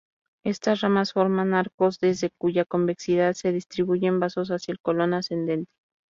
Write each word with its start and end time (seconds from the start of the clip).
Estas 0.43 0.81
ramas 0.81 1.13
forman 1.13 1.53
arcos, 1.53 1.99
desde 1.99 2.31
cuya 2.31 2.65
convexidad 2.65 3.33
se 3.35 3.51
distribuyen 3.51 4.19
vasos 4.19 4.49
hacia 4.49 4.71
el 4.71 4.79
colon 4.79 5.13
ascendente. 5.13 5.69